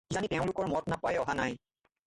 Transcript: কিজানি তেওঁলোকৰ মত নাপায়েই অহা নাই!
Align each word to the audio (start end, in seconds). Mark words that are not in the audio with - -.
কিজানি 0.11 0.29
তেওঁলোকৰ 0.31 0.71
মত 0.71 0.93
নাপায়েই 0.95 1.21
অহা 1.27 1.39
নাই! 1.43 1.57